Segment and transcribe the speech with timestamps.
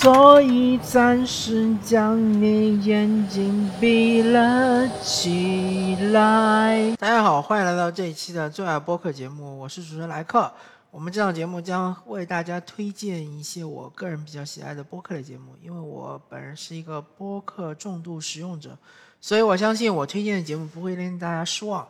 [0.00, 6.94] 所以暂时将你眼睛闭了起来。
[7.00, 10.48] 大家好，欢迎来到这一期的最爱播客节目，我是主持人莱克。
[10.92, 18.78] 我们这档节目将为大家推荐一些我个人比较喜爱的播客类节目，因为我本人是一个播客重度使用者，
[19.20, 21.84] 所以我相信我推荐的节目不会令大家失望。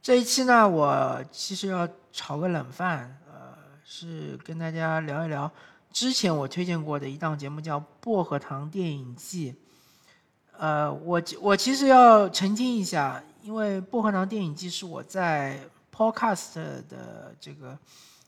[0.00, 5.50] 这一期呢，我其实要炒个冷饭，呃，是跟大家聊一聊
[5.94, 9.52] 之前我推荐过的一档节目，叫《薄荷糖电影季》。
[10.58, 15.58] 呃，我我其实要澄清一下，因为《薄荷糖电影季》是我在
[15.90, 16.56] Podcast
[16.88, 17.78] 的这个。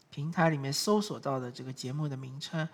[0.09, 2.67] 平台里面搜索到的这个节目的名称，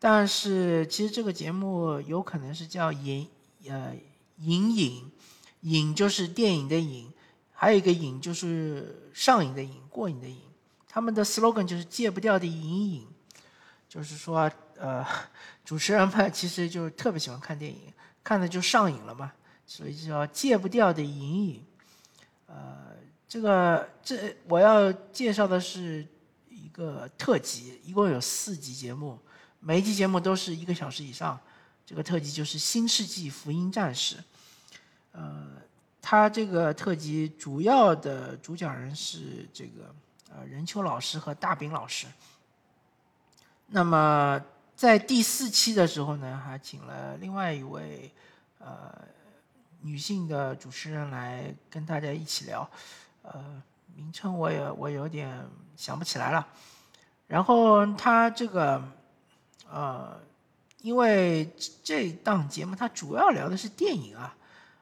[0.00, 3.28] 但是其实这个节目有可能是叫“影”
[3.70, 3.94] 呃
[4.38, 5.08] “影影
[5.62, 7.12] ”，“影”就是电影的“影”，
[7.54, 10.40] 还有一个“影”就是上瘾的“瘾”，过瘾的“瘾”。
[10.90, 13.06] 他们的 slogan 就是“戒不掉的瘾瘾”，
[13.88, 15.06] 就是说呃，
[15.64, 19.32] 主持人们其实就特别喜欢看电影，看的就上瘾了嘛，
[19.66, 21.64] 所以叫“戒不掉的瘾瘾”。
[22.46, 22.94] 呃，
[23.28, 26.06] 这个这我要介绍的是
[26.48, 26.68] 一。
[26.78, 29.18] 个特辑一共有四集节目，
[29.58, 31.36] 每一集节目都是一个小时以上。
[31.84, 34.14] 这个特辑就是《新世纪福音战士》。
[35.10, 35.56] 呃，
[36.00, 39.92] 他这个特辑主要的主讲人是这个
[40.30, 42.06] 呃任秋老师和大饼老师。
[43.70, 44.42] 那么
[44.74, 48.10] 在第四期的时候呢，还请了另外一位
[48.58, 48.92] 呃
[49.82, 52.68] 女性的主持人来跟大家一起聊。
[53.22, 53.62] 呃，
[53.94, 56.46] 名称我也我有点想不起来了。
[57.26, 58.82] 然后他这个，
[59.70, 60.18] 呃，
[60.80, 61.52] 因为
[61.84, 64.34] 这档节目它主要聊的是电影啊，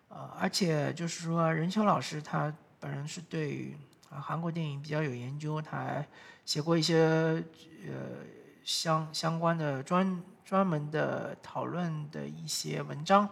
[0.08, 3.76] 呃，而且就是说任秋老师他本人是对
[4.08, 6.06] 韩国电影比较有研究，他还
[6.44, 6.96] 写过一些
[7.88, 8.22] 呃
[8.66, 13.26] 相相关的专专门的讨论的一些文章，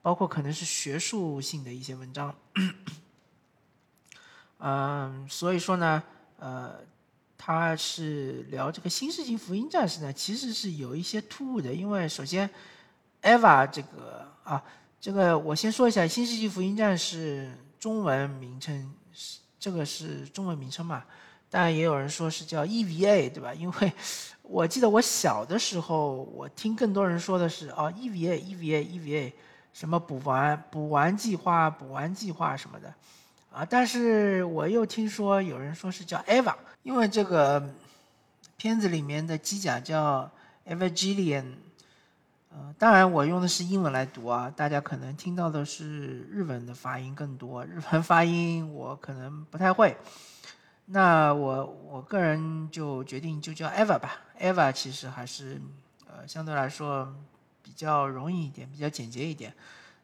[0.00, 2.34] 包括可能是学术性的一些文章，
[4.58, 6.02] 嗯，所以说呢，
[6.38, 6.90] 呃。
[7.44, 12.48] 他是聊这个新世纪福音战士呢，其实是有一些突兀的，因为首先
[13.20, 14.62] ，Eva 这个啊，
[15.00, 21.04] 这个我先说一下，新世纪福音战士中文名称是这个是中文名称嘛，
[21.52, 23.52] 当然也有人说是叫 EVA 对吧？
[23.52, 23.92] 因为
[24.40, 29.32] 我记得我小的时候，我听更多人说的是啊 EVA EVA EVA
[29.74, 32.94] 什么补完补完计划补完计划什么的。
[33.52, 37.62] 啊，但是我又听说有人说是叫 Eva，因为这个
[38.56, 40.30] 片子里面的机甲叫
[40.66, 41.44] Evangelion，
[42.48, 49.94] 呃，当然我用的是英文来读啊，大家可能听到的是日文的发音更多，日文发音我可能不太会，
[50.86, 55.60] 那我我个人就决定就叫 Eva 吧，Eva 其实还是
[56.06, 57.14] 呃相对来说
[57.62, 59.54] 比较容易一点，比较简洁一点，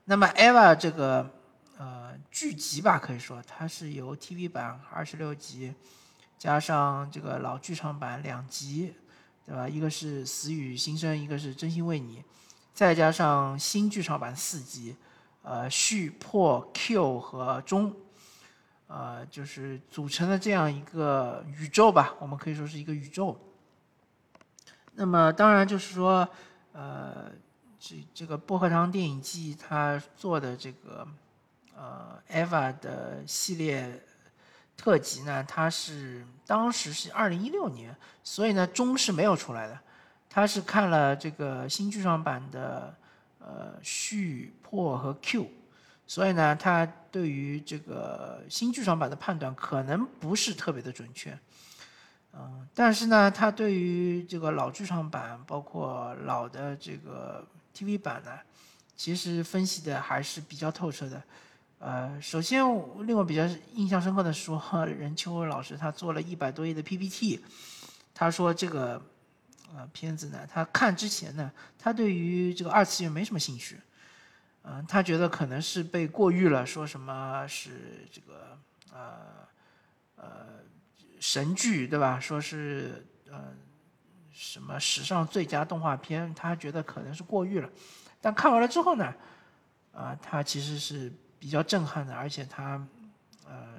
[0.04, 1.34] 那么 Eva 这个。
[1.80, 5.72] 呃，剧集吧，可以说它是由 TV 版二十六集，
[6.36, 8.92] 加上这个老剧场版两集，
[9.46, 9.68] 对吧？
[9.68, 12.18] 一个是《死与新生》，一个是《真心为你》，
[12.74, 14.96] 再加上新剧场版四集，
[15.42, 17.94] 呃，续破 Q 和中，
[18.88, 23.38] 呃，就是组成了这样一个宇宙吧，我们可以说是一个宇宙。
[24.94, 26.28] 那么，当然就是说，
[26.72, 27.30] 呃，
[27.78, 31.06] 这这个薄荷糖电影季它做的这个。
[31.80, 34.02] 呃，Eva 的系列
[34.76, 37.94] 特辑呢，它是当时是二零一六年，
[38.24, 39.78] 所以呢，中是没有出来的。
[40.28, 42.92] 他是看了这个新剧场版的
[43.38, 45.46] 呃续破和 Q，
[46.08, 51.38] 所以呢，他对于这个新剧场版的判断可能不是特别的准确。
[52.32, 57.46] 嗯，但是呢，他对于这个老剧场版，包括老的这个
[57.76, 58.30] TV 版呢，
[58.96, 61.22] 其实分析的还是比较透彻的。
[61.78, 62.64] 呃，首先
[63.06, 67.44] 令我比较印象深刻的说， 任秋老师他做了一百多页的 PPT，
[68.14, 69.00] 他说这个
[69.74, 73.78] 呃片子呢，他看之前呢，他对于这个二次元没什么兴趣，
[74.62, 78.58] 嗯，他觉得可能是被过誉了，说什么是这个
[78.92, 79.48] 呃
[80.16, 80.46] 呃
[81.20, 82.18] 神剧对吧？
[82.20, 83.54] 说是呃
[84.32, 87.70] 什么史上最佳动画片，他觉得可能是过誉了，
[88.20, 89.14] 但看完了之后呢，
[89.92, 91.12] 啊，他其实是。
[91.40, 92.84] 比较震撼的，而且他，
[93.46, 93.74] 呃，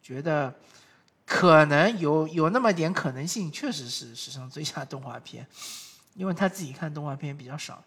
[0.00, 0.54] 觉得
[1.26, 5.44] 可能有有那么点可能性，确实是史上最佳动画片，
[6.14, 7.82] 因为他自己看动画片比较少。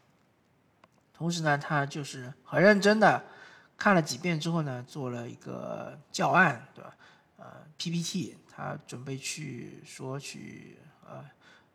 [1.14, 3.24] 同时呢，他就是很认真的
[3.78, 6.96] 看了几遍之后呢，做了一个教案，对吧？
[7.38, 7.46] 呃
[7.78, 11.24] ，PPT，他准备去说去，呃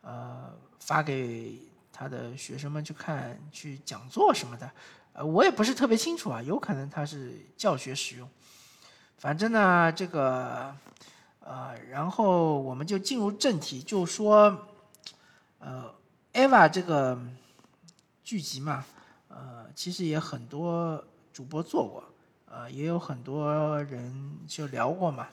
[0.01, 1.67] 呃，发给。
[1.91, 4.71] 他的学生们去看去讲座什么的，
[5.11, 8.29] 呃，我也不是特别清楚啊，有可能他是教学使用。
[9.17, 10.73] 反正呢，这个，
[11.41, 14.65] 呃，然后我们就进入正题，就说，
[15.57, 15.93] 呃
[16.31, 17.19] ，Eva 这个
[18.23, 18.85] 剧集嘛，
[19.29, 22.03] 呃，其实也很多主播做过，
[22.45, 25.27] 呃，也有很多人就聊过嘛，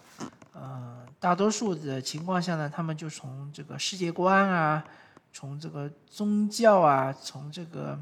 [0.52, 4.84] 呃，大多数的情况下呢，他们就从这个世界观啊，
[5.32, 7.98] 从这个宗教啊，从这个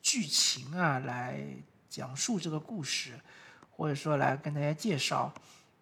[0.00, 1.44] 剧情啊来
[1.88, 3.12] 讲述这个故事。
[3.74, 5.32] 或者说来跟大家介绍，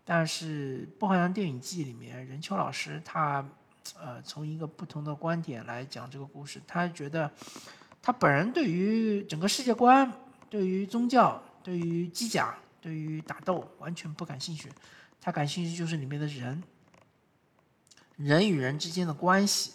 [0.04, 3.44] 但是《不好像电影季》里面任秋老师他，
[3.98, 7.30] 呃，从一个不同的观点来讲这个故事，他觉得
[8.02, 10.10] 他本人对于整个世界观、
[10.48, 14.70] 对于宗教、对于机甲、对于打斗完全不感兴趣，
[15.20, 16.62] 他感兴趣就是里面的人，
[18.16, 19.72] 人与人之间的关系，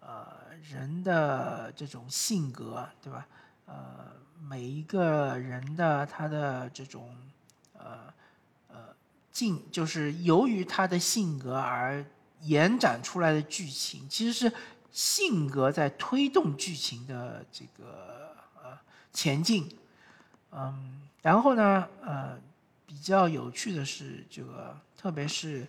[0.00, 0.26] 呃，
[0.70, 3.26] 人的这种性格，对吧？
[3.66, 7.16] 呃，每一个人的他的这种。
[7.78, 8.12] 呃，
[8.68, 8.76] 呃，
[9.30, 12.02] 进就是由于他的性格而
[12.40, 14.52] 延展出来的剧情，其实是
[14.96, 18.78] 性格在推动剧情的这个呃
[19.12, 19.68] 前进。
[20.52, 22.40] 嗯，然后呢，呃，
[22.86, 25.66] 比较有趣的是这个，特别是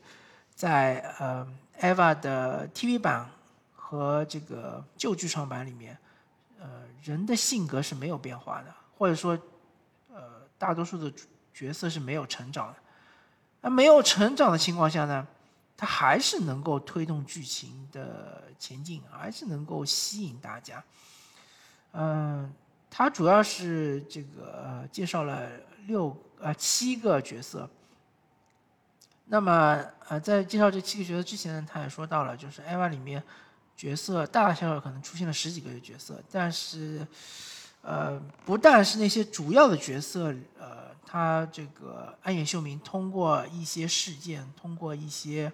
[0.55, 1.45] 在呃
[1.81, 3.29] EVA 的 TV 版
[3.75, 5.97] 和这个旧剧场版里面，
[6.61, 9.37] 呃，人的性格是没有变化的，或者说，
[10.13, 10.21] 呃，
[10.57, 11.11] 大多数的。
[11.57, 12.75] 角色是没有成长的，
[13.61, 15.25] 那没有成长的情况下呢，
[15.77, 20.83] 他还是能够推动剧情的前进，还是能够吸引大家。
[21.93, 22.51] 嗯，
[22.89, 25.47] 他主要是这个介绍了
[25.85, 27.69] 六呃七个角色。
[29.25, 33.21] 那么呃，在介绍这七个角色之前呢，他也说到了，就是《艾娃》里面
[33.75, 37.05] 角色大大小小可能出现了十几个角色，但是
[37.87, 40.87] 呃，不但是那些主要的角色，呃。
[41.09, 45.49] 他这个安野秀明通过一些事件，通过一些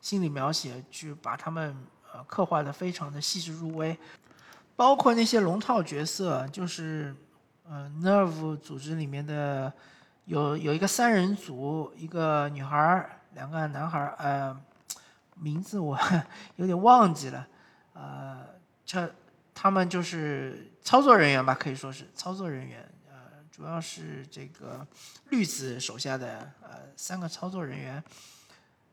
[0.00, 1.76] 心理描写，去把他们
[2.10, 3.94] 呃刻画的非常的细致入微，
[4.76, 7.14] 包括那些龙套角色，就是
[7.68, 9.70] 呃 Nerve 组织里面的
[10.24, 14.58] 有有一个三人组，一个女孩儿，两个男孩儿，呃，
[15.34, 15.98] 名字我
[16.56, 17.46] 有点忘记了，
[17.92, 18.46] 呃，
[18.86, 19.12] 这
[19.62, 22.80] 他们就是操作人员吧，可以说是操作人员。
[23.10, 23.14] 呃
[23.52, 24.86] 主要是这个
[25.28, 28.02] 绿子手下的呃三个操作人员，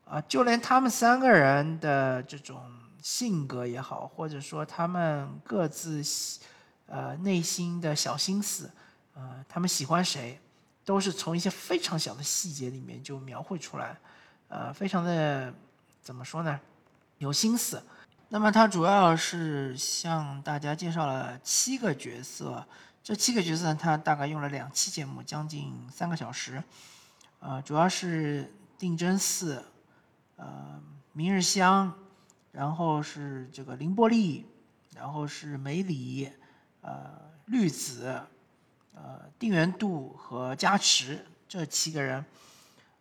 [0.04, 2.62] 啊，就连他们三个人的这种
[3.02, 6.04] 性格也好，或者说他们各自
[6.88, 8.70] 呃内心的小心思，
[9.14, 10.38] 呃，他们喜欢谁，
[10.84, 13.98] 都是从一些非常小的细节里面就描绘出来，
[14.50, 15.54] 呃，非常的
[16.02, 16.60] 怎么说呢，
[17.20, 17.82] 有心思。
[18.30, 22.66] 那么他主要是向大家介绍了七个角色。
[23.02, 26.62] 这七个角色，他大概用了两期节目，将近三个小时。
[27.40, 29.64] 呃，主要是定真寺，
[30.36, 30.78] 呃，
[31.14, 31.94] 明日香，
[32.52, 34.46] 然后是这个凌波丽，
[34.94, 36.30] 然后是梅里，
[36.82, 37.10] 呃，
[37.46, 38.22] 绿子，
[38.94, 42.26] 呃，定元度和加持这七个人。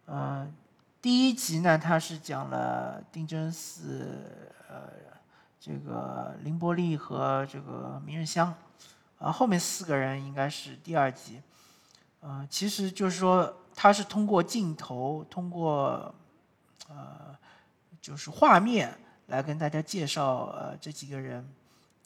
[0.05, 0.49] 呃，
[1.03, 4.89] 第一集呢，他是讲了定真寺，呃，
[5.59, 8.55] 这个凌波丽和这个明日香。
[9.19, 11.41] 啊，后面四个人应该是第二集，
[12.21, 16.15] 呃，其实就是说，他是通过镜头，通过，
[16.87, 17.35] 呃，
[17.99, 18.95] 就是画面
[19.29, 21.51] 来跟大家介绍，呃，这几个人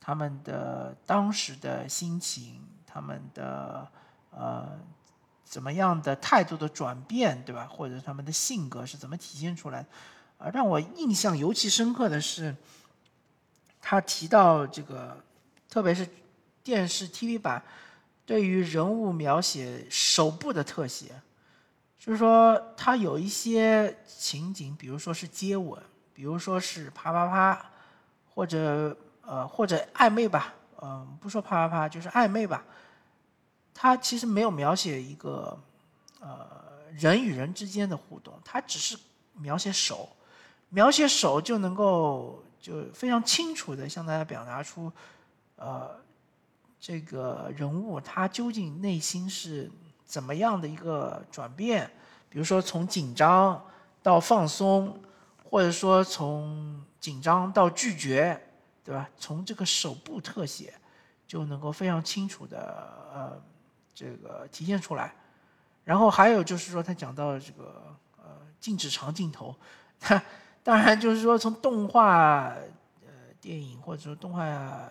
[0.00, 3.90] 他们的当时的心情，他们的
[4.30, 4.78] 呃
[5.42, 7.66] 怎么样的态度的转变，对吧？
[7.66, 9.84] 或者他们的性格是怎么体现出来？
[10.38, 12.54] 啊，让我印象尤其深刻的是，
[13.80, 15.16] 他提到这个，
[15.68, 16.08] 特别是。
[16.62, 17.60] 电视 TV 版
[18.26, 21.10] 对于人物描写手部的特写，
[21.98, 25.82] 就是说它有一些情景，比如说是接吻，
[26.12, 27.70] 比如说是啪啪啪，
[28.28, 32.62] 或者呃或者暧昧吧，嗯，不说啪啪啪，就是暧昧吧。
[33.72, 35.58] 它其实没有描写一个
[36.20, 36.46] 呃
[36.92, 38.96] 人与人之间的互动，它只是
[39.32, 40.10] 描写手，
[40.68, 44.92] 描写手就能够就非常清楚的向大家表达出
[45.56, 45.98] 呃。
[46.82, 49.70] 这个人物他究竟内心是
[50.06, 51.90] 怎么样的一个转变？
[52.30, 53.62] 比如说从紧张
[54.02, 54.98] 到放松，
[55.44, 58.40] 或者说从紧张到拒绝，
[58.82, 59.06] 对吧？
[59.18, 60.72] 从这个手部特写
[61.26, 62.58] 就能够非常清楚的
[63.12, 63.42] 呃
[63.94, 65.14] 这个体现出来。
[65.84, 68.24] 然后还有就是说他讲到这个呃
[68.58, 69.54] 静止长镜头，
[69.98, 70.22] 他
[70.62, 72.54] 当然就是说从动画
[73.02, 74.88] 呃电影或者说动画。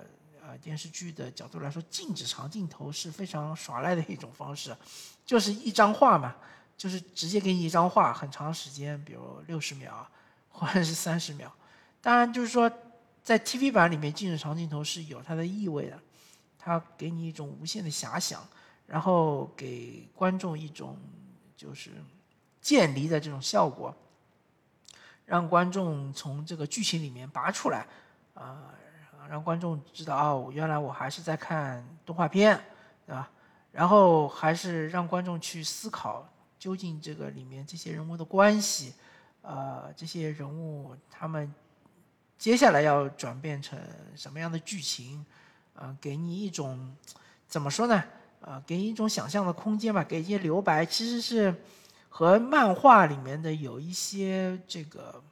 [0.52, 4.76] 呃，电视剧的角度来说，静止长镜头是非常耍赖的一种方式，
[5.24, 6.36] 就是一张画嘛，
[6.76, 10.10] 就是直接给你一张画，很长时间，比如六十秒
[10.50, 11.54] 或者是三十秒。
[12.02, 12.68] 当然，就是说
[13.24, 16.00] 在 TV 版里面，静止长镜头是有它的意味的，
[16.58, 18.42] 它给你一种无限的遐想，
[18.88, 20.98] 然后给观众一种
[21.56, 21.92] 就是
[22.60, 23.96] 渐离的这种效果。
[25.30, 27.86] 让观众从这个剧情里面拔出来，
[28.34, 28.74] 啊，
[29.30, 32.60] 让观众知道哦，原来我还是在看动画片，
[33.06, 33.30] 对吧？
[33.72, 38.96] 然后还是让观众去思考，究竟这个里面这些人物的关系，
[39.44, 41.54] 呃，这些人物他们
[42.40, 43.80] 接下来要转变成
[44.16, 45.24] 什么样的剧情，
[45.76, 46.92] 啊，给你一种
[47.48, 48.04] 怎么说呢？
[48.42, 51.54] 啊，给你一种想象的空间吧，给一些留白，其实是。
[52.10, 55.24] 和漫画里面的有一些这个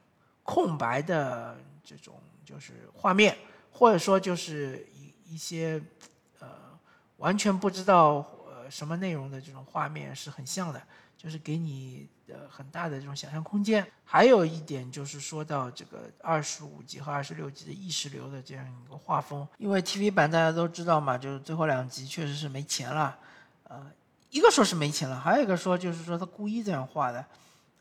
[0.42, 3.36] 空白的这种就是画面，
[3.70, 5.82] 或者说就是一一些
[6.38, 6.48] 呃
[7.18, 10.80] 完全不知道呃什么内容的这种画面是很像的，
[11.16, 13.86] 就是给你的很大的这种想象空间。
[14.04, 23.18] 还有一点就是说到这个二十五集和二十六集的意识流的这样一个画风，因为 TV 版大家都知道嘛，就是最后两集确实是没钱了，
[23.64, 23.92] 呃。
[24.30, 27.24] 一个说是没钱了，还有一个说就是说他故意这样画的，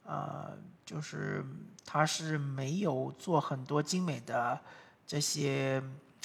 [0.06, 1.46] 呃，就是
[1.86, 4.58] 他是没有做很多精美的
[5.06, 5.84] 这些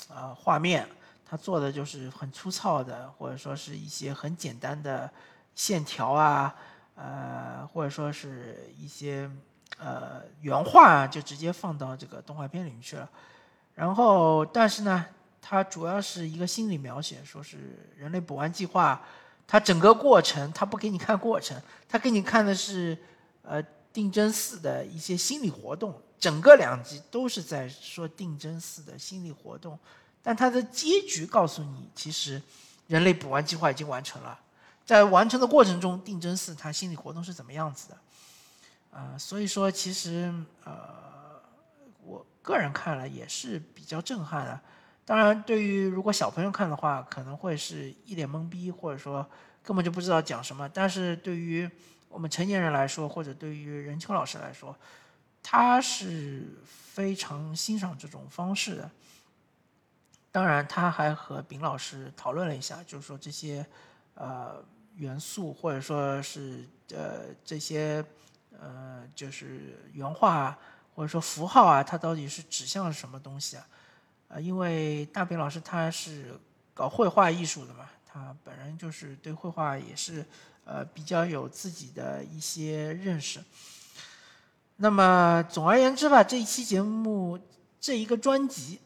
[0.09, 0.89] 呃画面，
[1.27, 5.11] 他做的就是很粗糙的，或者说是一些很简单的
[5.57, 6.55] 线条啊，
[6.95, 9.29] 呃，或者说是一些
[9.79, 13.11] 呃原画就直接放到这个动画片里面去了。
[13.75, 15.05] 然后，但是呢，
[15.41, 19.03] 它主要是一个心理描写，说是人类补完计划。
[19.47, 22.97] 他整个过程，他不给你看过程，他给你看的是，
[23.43, 26.01] 呃，定真寺的一些心理活动。
[26.19, 29.79] 整个两集都是在说定真寺的心理活动，
[30.23, 32.41] 但他的结局告诉你，其实
[32.87, 34.39] 人类补完计划已经完成了。
[34.87, 37.99] 在完成的过程中，定真寺他心理活动是怎么样子的？
[38.97, 40.33] 啊，所以说其实
[40.65, 41.41] 呃，
[42.05, 44.61] 我个人看了也是比较震撼的。
[45.05, 49.29] 当然，对于如果小朋友看的话，可能会是一脸懵逼，或者说
[49.63, 50.69] 根本就不知道讲什么。
[50.69, 51.69] 但是对于
[52.09, 54.77] 我们成年人来说，或者对于任秋老师来说，
[55.43, 58.91] 他是非常欣赏这种方式的。
[60.31, 63.67] 当然，他还和丙老师讨论了一下，就是说这些
[64.15, 68.05] 呃元素，或者说是呃这些
[68.57, 70.57] 呃就是原画
[70.95, 73.67] 或者说符号啊，它到底是指向什么东西啊？
[74.33, 76.41] 啊，因为大兵老师他是
[76.73, 80.25] 搞绘画艺术的嘛，他本人就是对绘画也是
[80.65, 83.45] 呃比较有自己的一些认识。
[84.77, 87.39] 那么总而言之吧，这一期节目
[87.79, 88.81] 这一个专辑，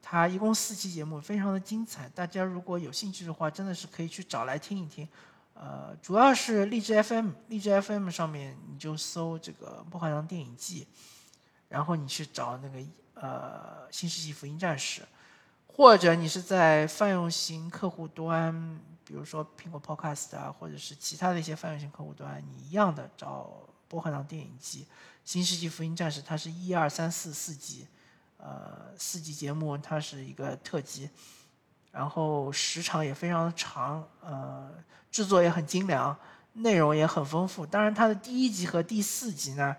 [0.00, 2.08] 它一共四期节目，非常的精彩。
[2.10, 5.08] 大家如果有兴趣的话，真的是可以去找来听一听。
[5.54, 10.84] 呃，主要是荔枝 FM，荔枝 FM 上面你就搜这个《波海洋电影季》，
[11.68, 12.78] 然后你去找那个。
[13.14, 15.02] 呃，新世纪福音战士，
[15.66, 24.86] 或者你是在泛用型客户端，比如说苹果 Podcast 啊，或者是其他的一些泛用型客户端，你一样的找波赫朗电影季，
[25.24, 27.86] 新世纪福音战士，它是一二三四四集，
[28.38, 31.08] 呃，四集节目，它是一个特辑，
[31.90, 34.72] 然后时长也非常的长，呃，
[35.10, 36.18] 制作也很精良，
[36.54, 37.64] 内容也很丰富。
[37.64, 39.76] 当然，它的第一集和第四集呢。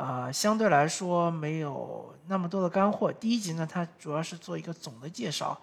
[0.00, 3.12] 啊，相对来说没有那么多的干货。
[3.12, 5.54] 第一集呢，它主要是做一个总的介绍；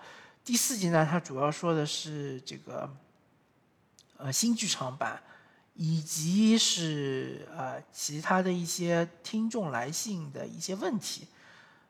[0.45, 2.87] 第四集呢，它主要说的是这个
[4.17, 5.19] 呃新剧场版，
[5.73, 11.27] 以及是呃其他的一些听众来信的一些问题。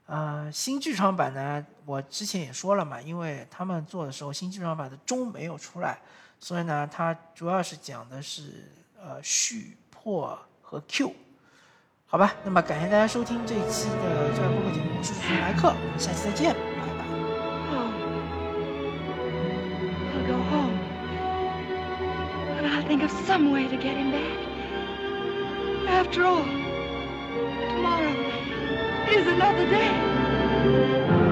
[0.05, 5.99] 呃，新剧场版呢，我之前也说了嘛，因为他们做的时候新剧场版的钟没有出来，
[6.39, 11.13] 所以呢，它主要是讲的是呃续破和 Q。
[12.09, 16.59] 好吧，那么感谢大家收听这一期的这样播客节目，我是主持人克，我们下期再见，拜
[16.97, 17.03] 拜。
[20.15, 20.71] I'll go home,
[22.55, 24.23] but I'll think of some way to get him back.
[25.89, 26.45] After all,
[27.75, 28.15] tomorrow
[29.11, 31.26] is another day.